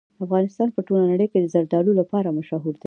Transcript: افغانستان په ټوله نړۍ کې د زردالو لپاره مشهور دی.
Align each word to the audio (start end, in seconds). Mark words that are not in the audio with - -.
افغانستان 0.25 0.67
په 0.75 0.79
ټوله 0.87 1.05
نړۍ 1.11 1.27
کې 1.31 1.39
د 1.41 1.45
زردالو 1.53 1.91
لپاره 1.99 2.35
مشهور 2.37 2.73
دی. 2.75 2.79